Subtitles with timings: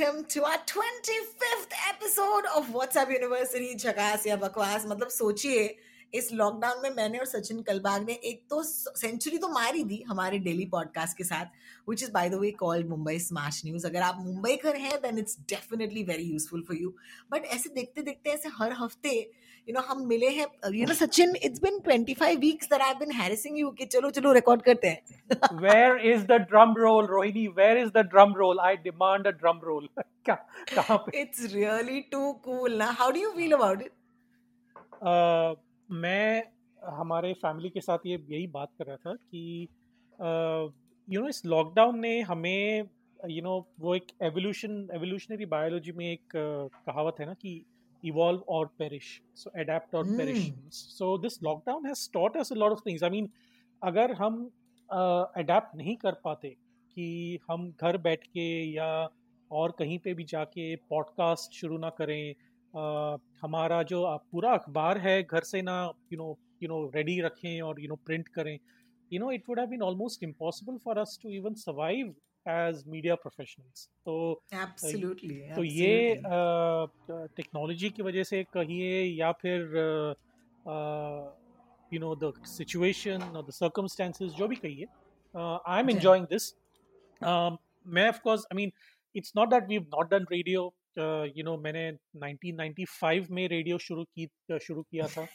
[0.00, 5.76] welcome to our 25th episode of WhatsApp University झकास या बकवास मतलब सोचिए,
[6.14, 10.38] इस लॉकडाउन में मैंने और सचिन कलबाग ने एक तो सेंचुरी तो मारी दी हमारे
[10.38, 11.44] डेली पॉडकास्ट के साथ
[11.88, 15.18] which is by the way called Mumbai smart news अगर आप मुंबई कर हैं then
[15.18, 16.94] it's definitely very useful for you
[17.30, 19.30] but ऐसे देखते देखते ऐसे हर हफ़्ते
[19.68, 22.98] यू नो हम मिले हैं you know Sachin it's been 25 weeks that I have
[22.98, 27.46] been harassing you कि चलो चलो रिकॉर्ड करते हैं। Where is the drum roll Rohini
[27.58, 29.88] where is the drum roll I demand a drum roll
[30.28, 31.20] कहाँ पे?
[31.20, 33.92] इट्स रियली टू कूल ना। How do you feel about it
[35.88, 36.42] मैं
[36.82, 39.68] हमारे फैमिली के साथ ये यही बात कर रहा था कि
[41.08, 42.88] यू नो इस लॉकडाउन ने हमें
[43.20, 47.64] यू नो वो एक एवोल्यूशन एवोल्यूशनरी बायोलॉजी में एक uh, कहावत है ना कि
[48.04, 52.72] evolve or perish so adapt और perish so this lockdown has taught us a lot
[52.72, 53.30] of things I mean
[53.82, 54.44] अगर हम
[54.90, 56.48] अडेप्ट नहीं कर पाते
[56.96, 58.90] कि हम घर बैठ के या
[59.50, 64.98] और कहीं पे भी जाके पॉडकास्ट शुरू ना करें uh, हमारा जो uh, पूरा अखबार
[64.98, 65.78] है घर से ना
[66.12, 68.58] you know you know ready रखें और यू नो प्रिंट करें
[69.10, 72.14] you know it would have been almost impossible for us to even survive
[72.46, 74.14] as media professionals तो
[74.54, 76.20] एब्सोल्युटली तो ये
[77.36, 79.76] टेक्नोलॉजी की वजह से कहिए या फिर
[81.94, 84.86] यू नो द सिचुएशन और द सर्कमस्टेंसेस जो भी कहिए
[85.34, 86.54] आई एम एंजॉइंग दिस
[87.22, 88.72] मैं of course I mean
[89.14, 90.72] it's not that we not done radio
[91.36, 94.28] you know मैंने 1995 में रेडियो शुरू की
[94.62, 95.26] शुरू किया था।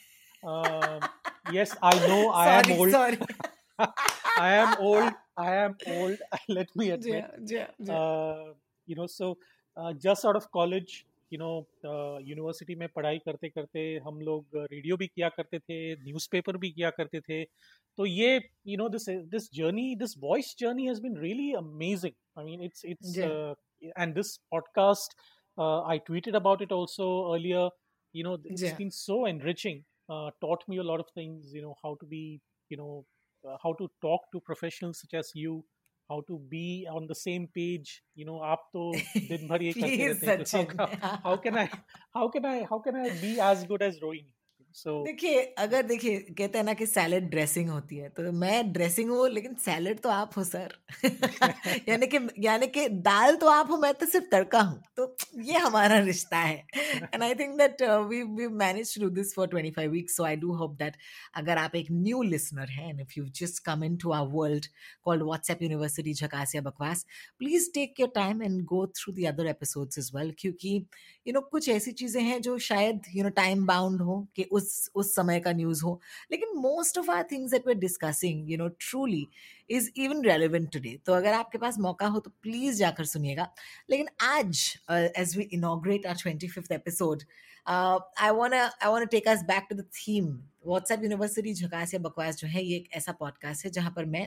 [1.54, 3.34] Yes I know I am old
[4.38, 5.12] I am old.
[5.37, 6.17] I am old.
[6.49, 7.25] Let me admit.
[7.45, 7.95] Yeah, yeah, yeah.
[7.95, 8.53] Uh,
[8.87, 9.37] you know, so
[9.77, 11.65] uh, just out of college, you know,
[12.29, 16.89] university में पढ़ाई करते करते हम लोग रेडियो भी किया करते थे न्यूज़पेपर भी किया
[16.97, 17.43] करते थे
[17.97, 18.35] तो ये
[18.67, 22.85] you know this this journey this voice journey has been really amazing I mean it's
[22.85, 25.15] it's and this podcast
[25.59, 27.69] I tweeted about it also earlier
[28.13, 28.77] you know it's Yeah.
[28.77, 29.77] been so enriching
[30.13, 32.23] uh, taught me a lot of things you know how to be
[32.73, 33.14] you know uh,
[33.46, 35.64] uh, how to talk to professionals such as you
[36.08, 38.64] how to be on the same page you know aap
[40.78, 41.68] how, how can i
[42.14, 44.35] how can i how can i be as good as rohini?
[44.76, 49.10] So देखिए अगर देखिए कहते हैं ना कि salad dressing होती है तो मैं ड्रेसिंग
[49.10, 50.74] हूँ लेकिन सैलेड तो आप हो सर
[51.88, 55.58] यानी कि यानी कि दाल तो आप हो मैं तो सिर्फ़ तड़का हूँ तो ये
[55.58, 56.56] हमारा रिश्ता है.
[57.14, 60.36] And I think that we we manage to do this for 25 weeks so I
[60.36, 60.96] do hope that
[61.34, 64.66] अगर आप एक न्यू लिसनर हैं and if you just come in to our world
[65.04, 67.06] called WhatsApp University Jhakaas ya Bakwaas
[67.38, 70.78] please take your time and go through the other episodes as well क्योंकि you
[71.26, 74.42] you know know, कुछ ऐसी चीज़ें हैं जो शायद you know time bound हो कि
[74.52, 76.00] उस उस उस समय का न्यूज़ हो।
[76.30, 79.26] लेकिन most of our things that we discussing you know truly
[79.70, 83.48] is even relevant today तो अगर आपके पास मौका हो तो प्लीज़ जाकर सुनिएगा।
[83.90, 87.22] लेकिन आज as we inaugurate our twenty fifth episode
[87.68, 92.36] I want I want take us back to the theme WhatsApp University Jhakaas ya Bakwaas
[92.36, 94.26] जो है, ये एक ऐसा पॉडकास्ट है जहाँ पर मैं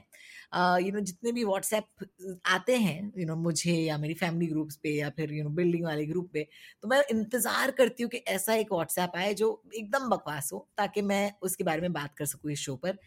[0.86, 4.90] यू नो जितने भी व्हाट्सएप आते हैं यू नो मुझे या मेरी फैमिली ग्रुप्स पे
[4.90, 6.48] या फिर यू नो बिल्डिंग वाले ग्रुप पे
[6.82, 11.02] तो मैं इंतज़ार करती हूँ कि ऐसा एक व्हाट्सएप आए जो एकदम बकवास हो, ताकि
[11.02, 12.98] मैं उसके बारे में बात कर सकूँ इस शो पर।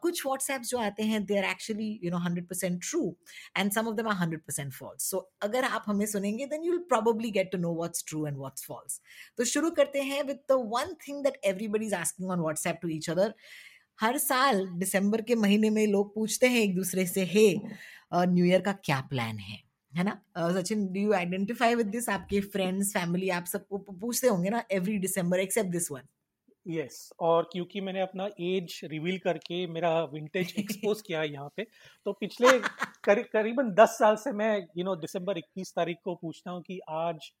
[0.00, 3.16] कुछ व्हाट्सएप जो आते हैं they are actually you know hundred percent true
[3.56, 6.72] and some of them are hundred percent false so अगर आप हमें सुनेंगे then you
[6.72, 9.00] will probably get to know what's true and what's false
[9.38, 12.88] तो शुरू करते हैं with the one thing that everybody is asking on WhatsApp to
[12.88, 13.34] each other
[14.00, 17.60] हर साल दिसंबर के महीने में लोग पूछते हैं एक दूसरे से हे
[18.14, 19.62] न्यू ईयर का क्या प्लान है?
[19.96, 20.22] है ना?
[20.38, 24.98] Sachin do you identify with this आपके फ्रेंड्स फैमिली आप सबको पूछते होंगे ना every
[24.98, 26.02] December except this one
[26.68, 31.66] yes और क्योंकि मैंने अपना एज रिवील करके मेरा विंटेज एक्सपोज किया है यहाँ पे
[32.04, 32.58] तो पिछले
[33.04, 36.80] करी, करीबन दस साल से मैं यू नो दिसंबर 21 तारीख को पूछता हूँ कि
[36.88, 37.32] आज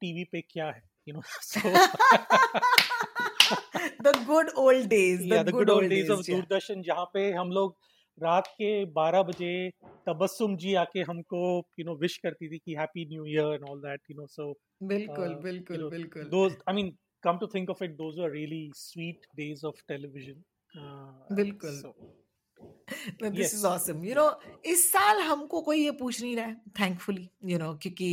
[0.00, 0.82] टीवी पे क्या है?
[1.08, 1.22] You know
[4.02, 7.76] the good old days the good old days of days Doordarshan जहाँ पे हम लोग
[8.18, 9.52] रात के 12 बजे
[10.08, 11.40] तबस्सुम जी आके हमको
[11.78, 14.52] यू नो विश करती थी कि happy new year and all that you know so
[14.82, 16.92] बिल्कुल uh, बिल्कुल you know, बिल्कुल those i mean
[17.26, 20.42] come to think of it those were really sweet days of television
[20.74, 21.80] uh, बिल्कुल।
[22.88, 24.28] This is awesome you know
[24.66, 28.10] इस साल हमको कोई ये पूछ नहीं रहा है थैंकफुली यू नो क्योंकि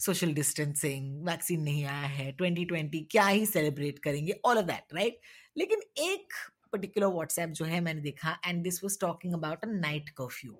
[0.00, 5.20] सोशल डिस्टेंसिंग वैक्सीन नहीं आया है 2020 क्या ही सेलिब्रेट करेंगे ऑल ऑफ़ दैट राइट
[5.58, 6.32] लेकिन एक
[6.72, 10.58] पर्टिकुलर व्हाट्सएप जो है मैंने देखा and this was talking about a night curfew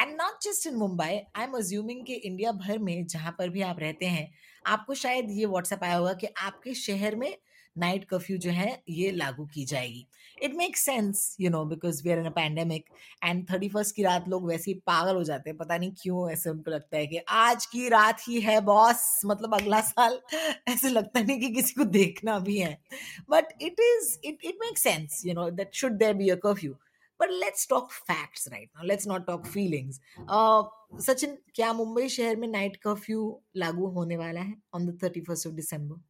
[0.00, 3.62] and not just in Mumbai I am assuming कि इंडिया भर में जहाँ पर भी
[3.62, 4.30] आप रहते हैं
[4.64, 7.34] आपको शायद ये व्हाट्सएप आया होगा कि आपके शहर में
[7.80, 10.06] नाइट कर्फ्यू जो है, ये लागू की जाएगी।
[10.42, 12.84] It make sense you know because we are in a pandemic
[13.24, 16.30] and thirty first की रात लोग वैसे ही पागल हो जाते हैं। पता नहीं क्यों
[16.32, 20.20] ऐसे उनको लगता है कि आज की रात ही है बॉस मतलब अगला साल
[20.68, 22.76] ऐसे लगता नहीं कि किसी को देखना भी है।
[23.30, 26.74] But it is it it make sense you know that should there be a curfew
[27.20, 30.00] but let's talk facts right now let's not talk feelings
[31.06, 33.24] Sachin क्या मुंबई शहर में नाइट कर्फ्यू
[33.56, 36.00] लागू होने वाला है on the thirty first of December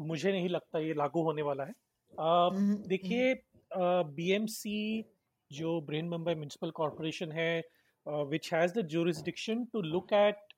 [0.00, 1.72] मुझे नहीं लगता ये लागू होने वाला है।
[2.12, 2.50] आ,
[2.88, 3.34] देखिए
[3.70, 5.04] बीएमसी
[5.50, 7.62] जो ब्रेन मुंबई म्यूनसिपल कॉरपोरेशन है
[8.06, 10.54] which has the jurisdiction to look at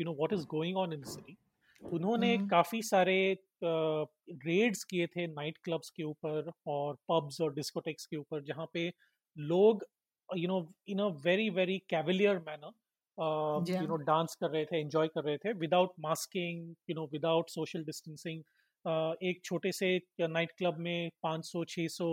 [0.00, 1.36] you know what is going on in city
[1.82, 3.18] उन्होंने काफ़ी सारे
[3.64, 8.90] रेड्स किए थे नाइट क्लब्स के ऊपर और पब्स और डिस्कोटेक्स के ऊपर जहाँ पे
[9.36, 9.84] लोग
[10.28, 15.08] you know in a very very cavalier manner you know dance कर रहे थे एंजॉय
[15.08, 18.42] कर रहे थे without masking you know without social distancing
[18.84, 22.10] एक छोटे से नाइट क्लब में 500-600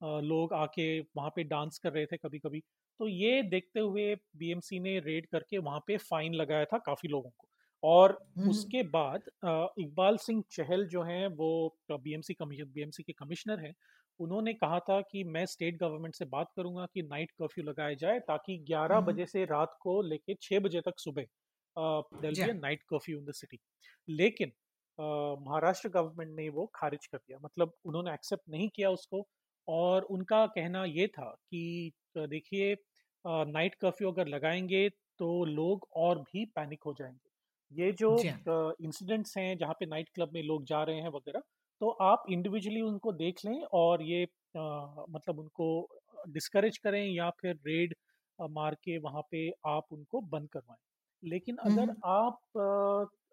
[0.00, 2.60] लोग आके वहाँ पे डांस कर रहे थे कभी कभी
[3.00, 7.30] तो ये देखते हुए बीएमसी ने रेड करके वहाँ पे फाइन लगाया था काफ़ी लोगों
[7.30, 7.48] को।
[7.82, 8.12] और
[8.48, 9.22] उसके बाद
[9.78, 13.74] इकबाल सिंह चहल जो हैं वो बीएमसी कमीशन बीएमसी के कमिश्नर हैं
[14.20, 18.20] उन्होंने कहा था कि मैं स्टेट गवर्नमेंट से बात करूँगा कि नाइट कर्फ्यू लगाया जाए
[18.20, 21.26] ताकि 11 बजे से रात को लेके 6 बजे तक सुबह
[22.54, 23.58] night curfew in the city.
[24.08, 24.52] लेकिन
[24.98, 29.26] महाराष्ट्र गवर्नमेंट ने वो खारिज कर दिया। मतलब उन्होंने एक्सेप्ट नहीं किया उसको
[29.68, 32.74] और उनका कहना ये था कि देखिए
[33.24, 34.88] नाइट कर्फ्यू अगर लगाएँगे
[35.18, 37.30] तो लोग और भी पैनिक हो जाएँगे।
[37.70, 38.10] ये जो
[38.80, 41.42] इंसिडेंट्स हैं। जहाँ पे नाइट क्लब में लोग जा रहे हैं वगैरह
[41.80, 45.88] तो आप इंडिविजुअली उनको देख लें और ये आ, मतलब उनको
[46.28, 47.94] डिस्करेज करें या फिर रेड
[48.38, 50.78] मार के वहाँ पे आप उनको बंद करवाएँ।
[51.22, 52.38] लेकिन अगर आप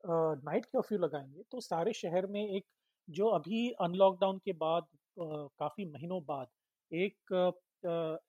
[0.04, 2.66] नाइट कर्फ्यू लगाएँगे तो सारे शहर में एक
[3.08, 6.48] जो अभी अनलॉकडाउन के बाद काफ़ी महीनों बाद
[6.92, 7.34] एक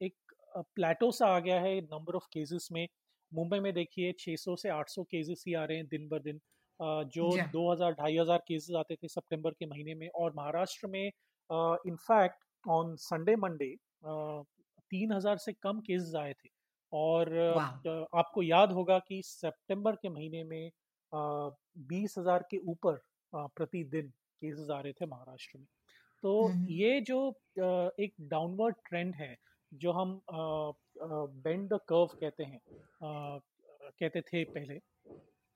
[0.03, 0.15] एक
[0.55, 2.87] प्लेटो सा आ गया है नंबर ऑफ़ केसेस में।
[3.33, 6.41] मुंबई में देखिए 600 से 800 केसेस ही आ रहे हैं दिन बर दिन।
[6.81, 12.45] जो 2000 ढाई हज़ार केसेस आते थे सितंबर के महीने में और महाराष्ट्र में इनफैक्ट
[12.65, 13.75] ऑन संडे मंडे
[14.05, 16.49] तीन हज़ार से कम केसेस आए थे।
[16.93, 17.33] और
[18.15, 20.71] आपको याद होगा कि सितंबर के महीने में
[21.15, 23.01] बीस हज़ार के ऊपर
[23.33, 25.67] प्रतिदिन केसेस आ रहे थे महाराष्ट्र में।
[26.23, 27.19] तो ये जो
[27.99, 29.37] एक डाउनवर्ड ट्रेंड है
[29.73, 32.61] जो हम बेंड द कर्व कहते हैं
[33.03, 34.79] कहते थे पहले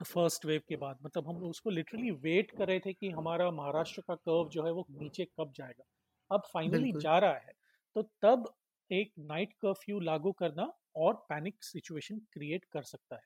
[0.01, 4.03] फ़र्स्ट वेव के बाद मतलब हम उसको लिटरली वेट कर रहे थे कि हमारा महाराष्ट्र
[4.03, 5.85] का कर्व जो है वो नीचे कब जाएगा।
[6.31, 7.53] अब फाइनली जा रहा है
[7.97, 8.53] तो तब
[8.91, 13.23] एक नाइट कर्फ्यू लागू करना और पैनिक सिचुएशन क्रिएट कर सकता है।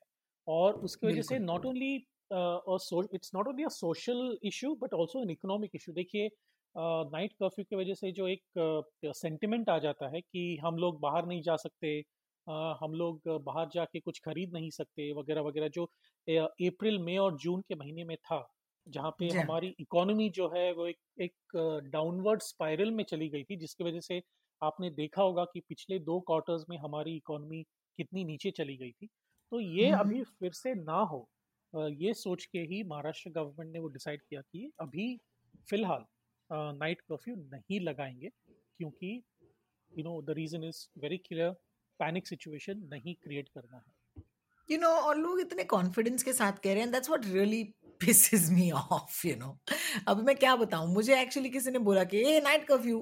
[0.47, 1.97] और उसकी वजह से not only
[3.13, 6.29] it's not only a social issue but also an economic issue देखिए
[6.77, 8.41] नाइट कर्फ्यू की वजह से जो एक
[9.05, 12.03] सेंटिमेंट आ जाता है कि हम लोग बाहर नहीं जा सकते
[12.49, 15.83] Uh, हम लोग बाहर जाके कुछ खरीद नहीं सकते वगैरह वगैरह जो
[16.67, 18.47] अप्रैल मई और जून के महीने में था
[18.87, 21.33] जहाँ पे हमारी इकोनॉमी जो है वो एक एक
[21.85, 24.21] डाउनवर्ड स्पाइरल में चली गई थी जिसकी वजह से
[24.61, 27.63] आपने देखा होगा कि पिछले दो क्वार्टर्स में हमारी इकोनॉमी
[27.97, 29.07] कितनी नीचे चली गई थी।
[29.51, 31.29] तो ये अभी फिर से ना हो
[31.73, 35.05] ये सोच के ही महाराष्ट्र गवर्नमेंट ने वो डिसाइड किया कि अभी
[35.69, 36.05] फ़िलहाल
[36.79, 39.21] नाइट कर्फ्यू नहीं लगाएँगे क्योंकि
[39.91, 41.49] you know the reason is very clear
[41.99, 44.23] panic situation नहीं क्रिएट करना है।
[44.69, 47.63] यू नो और लोग इतने कॉन्फिडेंस के साथ कह रहे हैं that's what really
[48.01, 49.57] pisses me off you know
[50.07, 52.99] अब मैं क्या बताऊँ, मुझे एक्चुअली किसी ने बोला कि, a night curfew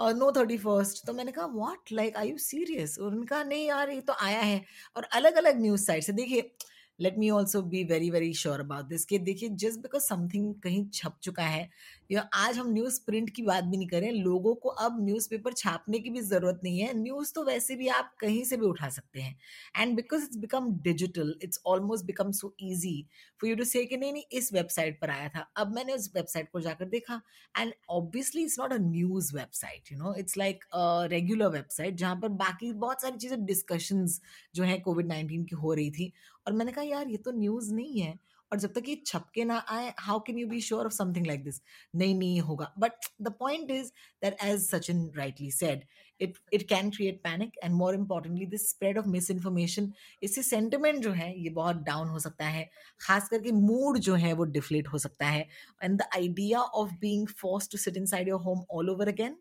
[0.00, 4.00] no thirty first तो मैंने कहा what like I you serious उनका, नहीं यार, ये
[4.00, 4.64] तो आया है।
[4.96, 6.50] और अलग अलग न्यूज़ साइट से, देखिए
[6.98, 10.84] let me also be very very sure about this कि देखिए जस्ट बिकॉज़ समथिंग कहीं
[10.94, 11.68] छप चुका है
[12.10, 15.98] या आज हम न्यूज़ प्रिंट की बात भी नहीं करें लोगों को अब न्यूज़पेपर छापने
[15.98, 19.20] की भी ज़रूरत नहीं है। न्यूज़ तो वैसे भी आप कहीं से भी उठा सकते
[19.20, 19.36] हैं।
[19.76, 23.06] And because it's become digital it's almost become so easy
[23.40, 26.48] for you to say नहीं नहीं, इस वेबसाइट पर आया था। अब मैंने उस वेबसाइट
[26.52, 27.20] को जाकर देखा।
[27.54, 30.64] And obviously it's not a news website you know it's like
[31.10, 34.20] regular website जहाँ पर बाकी बहुत सारी चीज़ें डिस्कशंस
[34.54, 36.12] जो है कोविड नाइन्टीन की हो रही थी।
[36.46, 38.18] और मैंने कहा, यार, ये तो न्यूज़ नहीं है।
[38.52, 41.44] और जब तक ये छपके ना आए how can you be sure of something like
[41.44, 41.60] this
[41.94, 43.90] नहीं नहीं होगा। But the point is
[44.22, 45.84] that as Sachin rightly said
[46.20, 51.10] it it can create panic and more importantly this spread of misinformation इससे सेंटिमेंट जो
[51.12, 52.68] है, ये बहुत down हो सकता है।
[53.00, 55.46] खास करके मूड जो है, वो डिफ्लेट हो सकता है।
[55.82, 59.36] And the idea of being force to sit inside your home all over again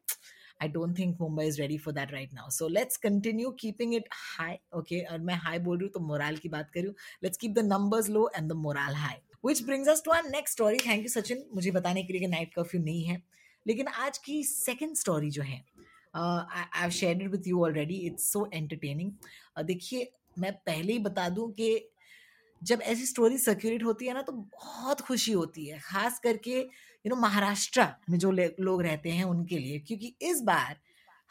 [0.61, 4.07] I don't think Mumbai is ready for that right now so let's continue keeping it
[4.13, 6.93] high okay और मैं high बोल रही हूँ तो morale की बात करूँ
[7.23, 10.53] let's keep the numbers low and the morale high which brings us to our next
[10.53, 13.21] story thank you Sachin मुझे बताने के लिए नाइट कर्फ्यू नहीं है।
[13.65, 15.63] लेकिन आज की सेकेंड स्टोरी जो है
[16.15, 19.11] I share with you already it's so entertaining
[19.65, 21.75] देखिए, मैं पहले ही बता दूँ कि
[22.63, 27.09] जब ऐसी स्टोरी सर्क्यूलेट होती है ना तो बहुत खुशी होती है। खास करके यू
[27.09, 30.75] नो महाराष्ट्र में जो लोग रहते हैं उनके लिए, क्योंकि इस बार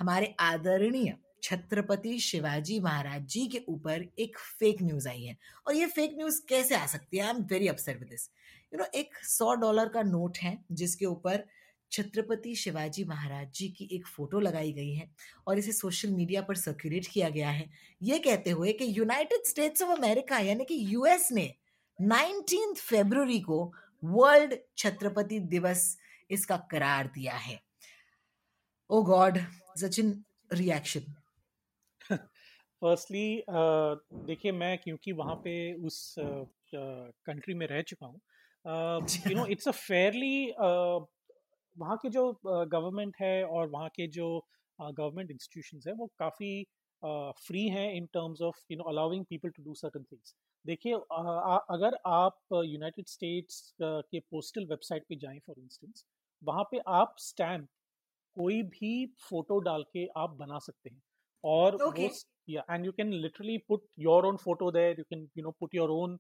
[0.01, 5.37] हमारे आदरणीय छत्रपति शिवाजी महाराज जी के ऊपर एक फेक न्यूज़ आई है।
[5.67, 7.25] और ये फेक न्यूज़ कैसे आ सकती है?
[7.25, 8.29] I am very upset with this
[8.73, 11.45] you know एक सौ डॉलर का नोट है, जिसके ऊपर
[11.93, 15.09] छत्रपति शिवाजी महाराज जी की एक फ़ोटो लगाई गई है
[15.49, 17.69] और इसे सोशल मीडिया पर सर्कुलेट किया गया है।
[18.03, 21.53] ये कहते हुए कि यूनाइटेड स्टेट्स ऑफ़ अमेरिका यानी कि यूएस ने
[21.99, 23.65] नाइनटीन फेब्रुवरी को
[24.03, 25.97] वर्ल्ड छत्रपति दिवस
[26.31, 27.61] इसका करार दिया है।
[28.91, 29.39] Oh God
[29.79, 30.23] Sachin
[30.53, 31.15] reaction
[32.83, 35.53] firstly देखिए मैं क्योंकि वहाँ पे
[35.87, 38.21] उस कंट्री uh, में रह चुका हूँ
[39.31, 40.53] you know it's a fairly
[41.77, 44.29] वहाँ के जो गवर्नमेंट है और वहाँ के जो
[44.79, 46.65] गवर्नमेंट इंस्टीट्यूशन है वो काफ़ी
[47.03, 50.35] फ्री हैं in terms of you know allowing people to do certain things.
[50.65, 56.05] देखिए अगर आप यूनाइटेड स्टेट्स के पोस्टल वेबसाइट पे जाएँ फॉर इंस्टेंस
[56.43, 57.69] वहाँ पे आप स्टैम्प
[58.37, 61.03] कोई भी फ़ोटो डाल के आप बना सकते हैं।
[61.45, 62.09] और okay.
[62.71, 65.91] And you can literally put your own photo there you can you know put your
[65.91, 66.19] own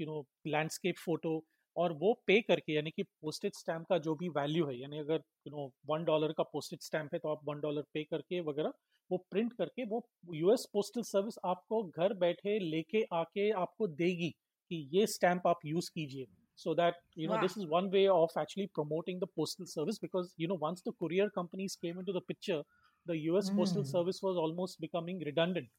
[0.00, 1.38] you know landscape photo.
[1.76, 5.22] और वो पे करके यानी कि पोस्टेड स्टैम्प का जो भी वैल्यू है यानी अगर
[5.46, 8.72] यू नो वन डॉलर का पोस्टेड स्टैम्प है तो आप वन डॉलर पे करके वगैरह
[9.10, 14.30] वो प्रिंट करके वो यूएस पोस्टल सर्विस आपको घर बैठे लेके आके आपको देगी
[14.70, 16.26] कि ये स्टैम्प आप यूज़ कीजिए।
[16.58, 20.34] So that you know this is one way of actually promoting the postal service because
[20.40, 22.62] you know once the courier companies came into the picture
[23.06, 25.70] the US postal service was almost becoming redundant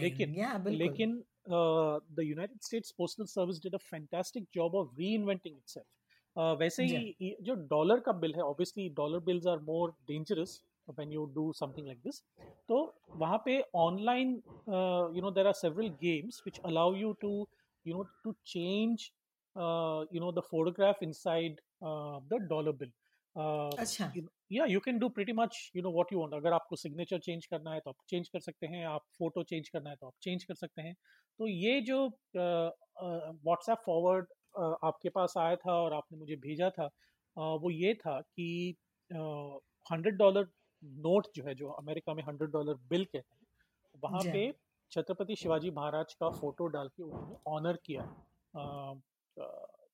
[0.00, 5.56] लेकिन yeah, लेकिन Uh, the United States Postal Service did a fantastic job of reinventing
[5.58, 5.86] itself.
[6.36, 7.00] Uh, वैसे yeah.
[7.20, 11.52] ही जो dollar का bill है obviously dollar bills are more dangerous when you do
[11.52, 12.22] something like this
[12.68, 12.78] तो
[13.16, 14.32] वहाँ पे online
[15.16, 17.48] you know there are several games which allow you to
[17.86, 19.10] you know to change
[20.14, 21.60] you know the photograph inside
[22.32, 22.92] the dollar bill
[24.52, 27.46] या you can do pretty much you know what you want अगर आपको signature change
[27.46, 30.14] करना है तो आप change कर सकते हैं आप फ़ोटो चेंज करना है तो आप
[30.22, 30.94] चेंज कर सकते हैं।
[31.38, 34.26] तो ये जो व्हाट्सएप फॉरवर्ड
[34.84, 36.90] आपके पास आया था और आपने मुझे भेजा था
[37.36, 38.76] वो ये था कि
[39.86, 40.48] हंड्रेड डॉलर
[40.82, 44.52] नोट जो है जो अमेरिका में हंड्रेड डॉलर बिल कहते हैं वहाँ पे
[44.90, 48.02] छत्रपति शिवाजी महाराज का फ़ोटो डाल के उन्होंने ऑनर किया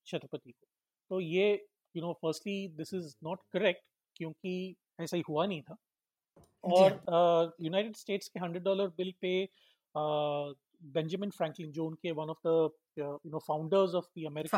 [0.06, 0.66] छत्रपति को।
[1.10, 1.52] तो ये
[1.94, 3.82] you know firstly this is not correct
[4.16, 5.76] क्योंकि ऐसा ही हुआ नहीं था।
[6.64, 9.44] और यूनाइटेड uh, स्टेट्स के हंड्रेड डॉलर बिल पे
[10.82, 14.48] बेंजामिन फ्रैंकलिन जो उनके one of the you know founders of the American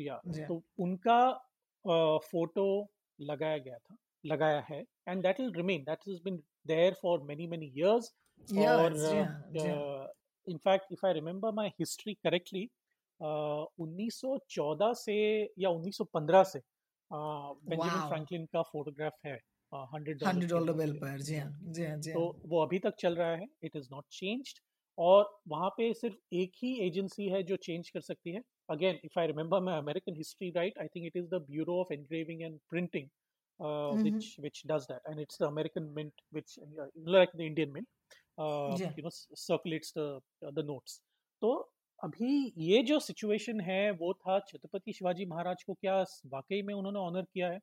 [0.00, 1.32] या तो उनका
[2.18, 2.88] फ़ोटो uh,
[3.20, 7.46] लगाया गया था लगाया है and that will remain that is been there for many
[7.46, 8.12] many years
[8.48, 10.12] और
[10.46, 12.68] in fact if I remember my history correctly
[13.20, 15.16] 1914 से
[15.58, 16.60] या 1915 से
[17.10, 19.40] बेंजामिन फ्रैंकलिन का फोटोग्राफ है।
[19.74, 23.30] हंड्रेड डॉलर बिल पर जी हाँ जी हाँ जी तो वो अभी तक चल रहा
[23.30, 24.58] है इट इज़ नॉट चेंज्ड
[24.98, 29.18] और वहाँ पे सिर्फ़ एक ही एजेंसी है जो चेंज कर सकती है। Again if
[29.20, 32.58] I remember my American history right I think it is the bureau of engraving and
[32.70, 33.08] printing
[34.04, 37.86] which which does that and it's the american mint which uh, like the indian mint
[38.38, 38.90] uh, yeah.
[38.96, 41.00] you know circulates the uh, the notes.
[41.42, 41.72] तो
[42.04, 46.98] अभी ये जो situation है वो था छत्रपति शिवाजी महाराज को क्या वाकई में उन्होंने
[46.98, 47.58] ऑनर किया है?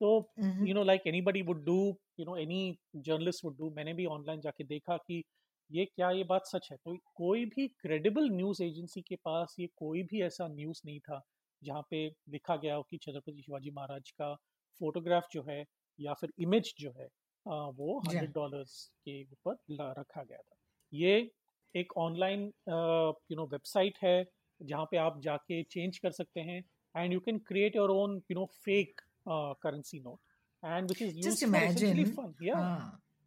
[0.00, 0.30] तो
[0.68, 1.78] you know like anybody would do
[2.20, 5.22] you know any journalist would do मैंने भी ऑनलाइन जाके देखा कि
[5.70, 6.76] ये क्या ये बात सच है?
[6.76, 11.20] तो कोई भी क्रेडिबल न्यूज़ एजेंसी के पास ये कोई भी ऐसा न्यूज़ नहीं था
[11.62, 14.34] जहाँ पे लिखा गया हो कि छत्रपति शिवाजी महाराज का
[14.80, 15.64] फोटोग्राफ जो है
[15.98, 17.08] या फिर इमेज जो है
[17.46, 19.56] वो हंड्रेड डॉलर्स के ऊपर
[19.98, 20.56] रखा गया था।
[20.92, 21.30] ये
[21.74, 24.16] एक ऑनलाइन यू नो वेबसाइट है
[24.60, 26.62] जहाँ पे आप जाके चेंज कर सकते हैं
[26.94, 30.18] and you can create your own you know fake currency note
[30.64, 32.56] and which is just imagine या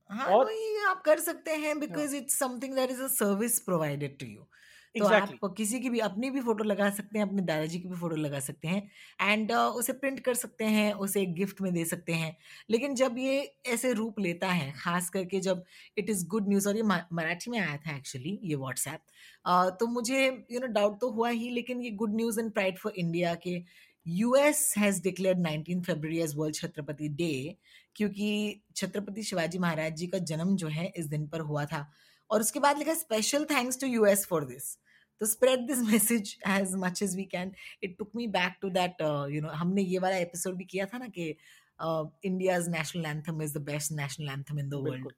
[0.09, 4.17] हाँ और वही आप कर सकते हैं because it's something that is a service provided
[4.19, 4.47] to you
[4.95, 7.87] तो एग्जैक्टली आप किसी की भी अपनी भी फ़ोटो लगा सकते हैं अपने दादाजी की
[7.87, 8.91] भी फ़ोटो लगा सकते हैं
[9.21, 12.37] एंड uh, उसे प्रिंट कर सकते हैं उसे एक गिफ्ट में दे सकते हैं।
[12.69, 15.63] लेकिन जब ये ऐसे रूप लेता है खास करके जब
[15.97, 18.99] इट इज़ गुड न्यूज़ और ये मराठी में आया था एक्चुअली ये व्हाट्सएप
[19.47, 22.77] uh, तो मुझे यू नो डाउट तो हुआ ही लेकिन ये good news and pride
[22.77, 23.57] for India के
[24.05, 27.57] US has declared 19 February as world Chhatrapati day
[27.95, 31.91] क्योंकि छत्रपति शिवाजी महाराज जी का जन्म जो है इस दिन पर हुआ था।
[32.29, 34.77] और उसके बाद लिखा special thanks to US for this
[35.21, 37.51] तो spread this message as much as we can
[37.83, 40.97] it took me back to that you know हमने ये वाला एपिसोड भी किया था
[40.97, 41.29] ना कि
[42.25, 45.11] India's national anthem is the best national anthem in the world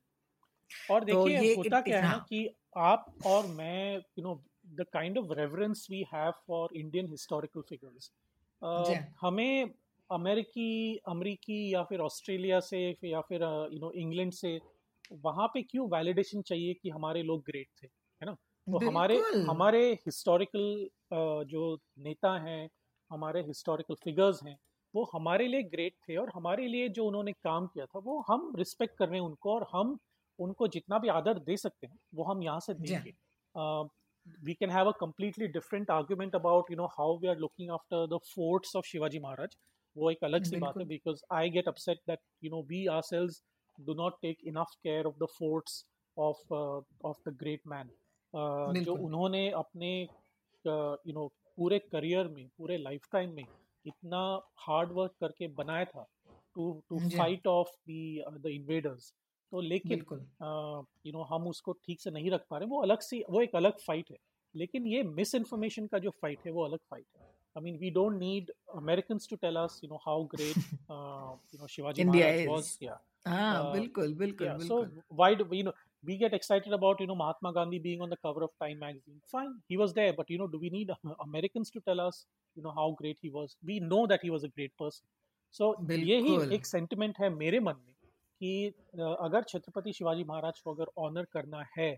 [0.92, 2.48] और तो देखिए ये होता क्या है हाँ। कि
[2.78, 4.44] आप और मैं you know
[4.75, 8.12] the kind of reference we have for Indian historical figures
[9.22, 9.74] हमें
[10.10, 13.43] अमेरिकी अमरीकी या फिर ऑस्ट्रेलिया से या फिर
[13.74, 14.60] यू नो इंग्लैंड से
[15.12, 18.34] वहाँ पे क्यों वैलिडेशन चाहिए कि हमारे लोग ग्रेट थे है ना?
[18.67, 20.89] तो हमारे हमारे हिस्टोरिकल
[21.46, 22.70] जो नेता हैं
[23.12, 24.58] हमारे हिस्टोरिकल फिगर्स हैं
[24.96, 28.53] वो हमारे लिए ग्रेट थे और हमारे लिए जो उन्होंने काम किया था वो हम
[28.58, 29.98] रिस्पेक्ट कर रहे हैं उनको और हम
[30.39, 33.13] उनको जितना भी आदर दे सकते हैं वो हम यहाँ से देंगे।
[34.43, 38.07] we can have a completely different argument about you know how we are looking after
[38.07, 39.57] the forts of Shivaji Maharaj
[39.97, 42.81] वो एक अलग सी बात है बिल्कुल because I get upset that you know we
[42.97, 43.38] ourselves
[43.79, 45.79] do not take enough care of the forts
[46.17, 49.93] of uh, of the great man uh, जो बिल्कुल उन्होंने अपने
[50.65, 53.45] यू नो पूरे करियर में पूरे लाइफ टाइम में
[53.87, 54.23] इतना
[54.67, 56.07] हार्ड वर्क करके बनाया था
[56.55, 59.12] to to ji fight off the the invaders
[59.54, 60.00] तो लेकिन
[61.06, 63.56] यू नो हम उसको ठीक से नहीं रख पा रहे वो अलग सी वो एक
[63.56, 64.18] अलग फाइट है
[64.56, 67.90] लेकिन ये मिस इन्फॉर्मेशन का जो फाइट है वो अलग फाइट है I mean we
[67.98, 72.78] don't need Americans to tell us you know how great you know Shivaji Maharaj was
[72.84, 75.78] या हाँ बिल्कुल बिल्कुल बिल्कुल why do you know
[76.10, 79.22] we get excited about you know mahatma gandhi being on the cover of time magazine
[79.36, 82.26] fine he was there but you know do we need americans to tell us
[82.58, 85.08] you know how great he was we know that he was a great person
[85.56, 87.93] so यही एक sentiment है मेरे मन में
[88.44, 88.68] कि
[89.00, 91.94] अगर छत्रपति शिवाजी महाराज को अगर ऑनर करना है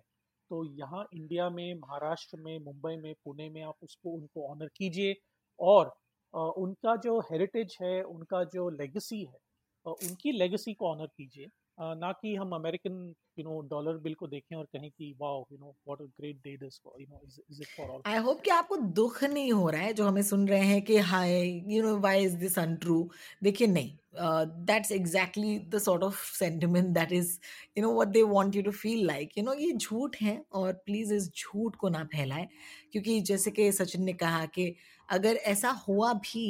[0.52, 5.16] तो यहाँ इंडिया में, महाराष्ट्र में, मुंबई में, पुणे में आप उसको, उनको ऑनर कीजिए
[5.60, 5.94] और
[6.34, 9.38] उनका जो हेरिटेज है, उनका जो लेगेसी है
[9.86, 14.56] उनकी लेगेसी को ऑनर कीजिए। ना कि हम American you know dollar bill को देखें
[14.56, 17.68] और कहें कि wow you know what a great day this you know is it
[17.78, 20.66] for all I hope कि आपको दुख नहीं हो रहा है जो हमें सुन रहे
[20.66, 21.34] हैं कि हाय
[21.74, 23.10] you know why is this untrue
[23.44, 23.92] देखिए नहीं।
[24.66, 27.38] That's exactly the sort of sentiment that is
[27.78, 30.74] you know what they want you to feel like you know ये झूठ है और
[30.86, 32.48] प्लीज़ इस झूठ को ना फैलाएँ।
[32.92, 34.74] क्योंकि जैसे कि सचिन ने कहा कि
[35.10, 36.48] अगर ऐसा हुआ भी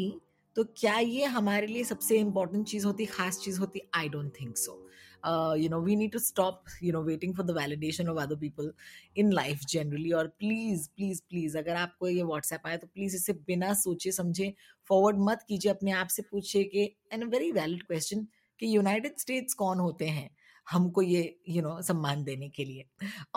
[0.56, 3.82] तो क्या ये हमारे लिए सबसे इम्पोर्टेंट चीज़ होती खास चीज़ होती?
[3.96, 4.82] I don't think so
[5.57, 8.71] you know we need to stop you know waiting for the validation of other people
[9.17, 13.33] in life generally और प्लीज प्लीज प्लीज अगर आपको ये व्हाट्सएप आया तो प्लीज इसे
[13.47, 14.53] बिना सोचे समझे
[14.89, 18.27] फॉरवर्ड मत कीजिए अपने आप से पूछिए कि and a very valid question
[18.61, 20.29] कि यूनाइटेड स्टेट्स कौन होते हैं
[20.71, 22.85] हमको ये यू नो सम्मान देने के लिए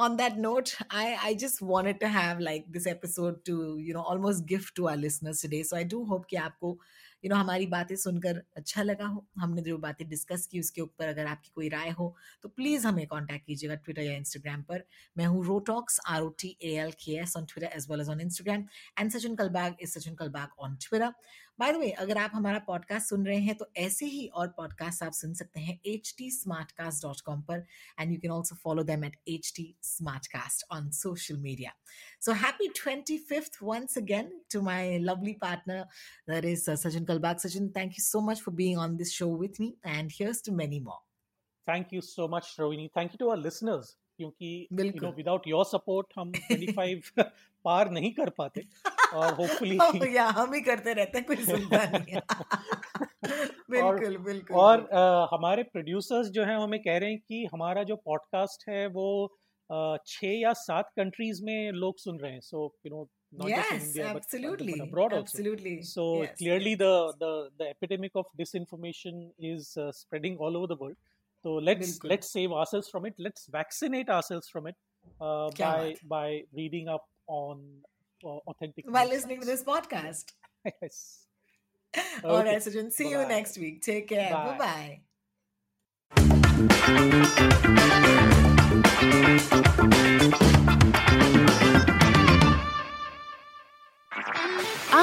[0.05, 0.71] on that note
[1.03, 3.55] i i just wanted to have like this episode to
[3.87, 6.77] you know almost gift to our listeners today so i do hope कि आपको
[7.24, 11.08] यू नो हमारी बातें सुनकर अच्छा लगा हो, हमने जो बातें डिस्कस की उसके ऊपर
[11.08, 14.84] अगर आपकी कोई राय हो तो प्लीज़ हमें कॉन्टैक्ट कीजिएगा ट्विटर या इंस्टाग्राम पर।
[15.16, 18.08] मैं हूँ Rotalks R O T A L K S on Twitter as well as
[18.08, 18.64] on Instagram
[18.98, 21.12] and Sachin Kalbag is Sachin Kalbag on Twitter
[21.58, 25.02] by the way अगर आप हमारा पॉडकास्ट सुन रहे हैं तो ऐसे ही और पॉडकास्ट
[25.02, 27.64] आप सुन सकते हैं एच टी पर
[28.00, 29.74] and you can also follow them at H T
[30.72, 31.72] on social media
[32.20, 35.76] So happy 25th once again to my lovely partner,
[36.28, 37.44] that is uh, Sachin Kalbag.
[37.44, 40.56] Sachin, thank you so much for being on this show with me, and here's to
[40.62, 41.02] many more.
[41.66, 45.64] Thank you so much Rohini thank you to our listeners क्योंकि you know without your
[45.64, 47.10] support हम 25
[47.64, 48.62] पार नहीं कर पाते
[49.14, 52.20] और hopefully oh, yeah, हम ही करते रहते कोई नहीं
[53.70, 57.96] बिल्कुल बिल्कुल और आ, हमारे प्रोड्यूसर्स जो हैं हमें कह रहे हैं कि हमारा जो
[57.96, 59.36] पॉडकास्ट है वो
[60.06, 63.08] छह या सात कंट्रीज़ में लोग सुन रहे हैं so you know
[70.72, 70.96] world
[71.45, 73.15] So let's बिल्कुल let's save ourselves from it.
[73.19, 74.75] Let's vaccinate ourselves from it
[75.21, 76.27] uh, क्या by बात है by
[76.61, 77.07] reading up
[77.39, 77.63] on
[78.23, 79.51] uh, authentic while news listening to sites.
[79.51, 80.33] this podcast
[80.81, 81.01] yes.
[82.23, 82.45] all Okay.
[82.51, 83.33] right Sachin see you Bye-bye.
[83.35, 84.93] next week take care bye Bye.